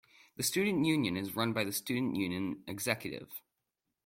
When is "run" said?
1.35-1.53